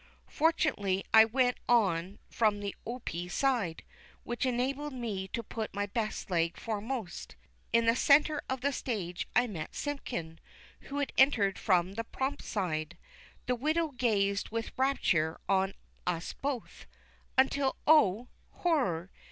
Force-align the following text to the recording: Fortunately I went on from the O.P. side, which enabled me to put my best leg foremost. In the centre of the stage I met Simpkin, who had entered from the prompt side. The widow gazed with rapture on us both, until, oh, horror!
Fortunately 0.29 1.05
I 1.13 1.25
went 1.25 1.59
on 1.69 2.17
from 2.27 2.59
the 2.59 2.75
O.P. 2.87 3.27
side, 3.27 3.83
which 4.23 4.47
enabled 4.47 4.93
me 4.93 5.27
to 5.27 5.43
put 5.43 5.75
my 5.75 5.85
best 5.85 6.31
leg 6.31 6.57
foremost. 6.57 7.35
In 7.71 7.85
the 7.85 7.95
centre 7.95 8.41
of 8.49 8.61
the 8.61 8.71
stage 8.73 9.27
I 9.35 9.45
met 9.45 9.75
Simpkin, 9.75 10.39
who 10.85 10.97
had 10.97 11.13
entered 11.19 11.59
from 11.59 11.91
the 11.93 12.03
prompt 12.03 12.41
side. 12.41 12.97
The 13.45 13.53
widow 13.53 13.89
gazed 13.89 14.49
with 14.49 14.75
rapture 14.75 15.39
on 15.47 15.75
us 16.07 16.33
both, 16.33 16.87
until, 17.37 17.75
oh, 17.85 18.27
horror! 18.49 19.11